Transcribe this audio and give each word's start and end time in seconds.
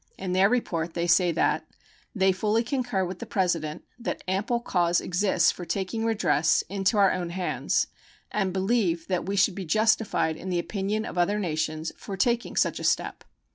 In 0.17 0.33
their 0.33 0.49
report 0.49 0.95
they 0.95 1.05
say 1.05 1.31
that 1.33 1.67
They 2.15 2.31
fully 2.31 2.63
concur 2.63 3.05
with 3.05 3.19
the 3.19 3.27
President 3.27 3.83
that 3.99 4.23
ample 4.27 4.59
cause 4.59 4.99
exists 4.99 5.51
for 5.51 5.63
taking 5.63 6.03
redress 6.05 6.63
into 6.69 6.97
our 6.97 7.11
own 7.11 7.29
hands, 7.29 7.85
and 8.31 8.51
believe 8.51 9.07
that 9.09 9.27
we 9.27 9.35
should 9.35 9.53
be 9.53 9.63
justified 9.63 10.37
in 10.37 10.49
the 10.49 10.57
opinion 10.57 11.05
of 11.05 11.19
other 11.19 11.37
nations 11.37 11.91
for 11.99 12.17
taking 12.17 12.55
such 12.55 12.79
a 12.79 12.83
step. 12.83 13.23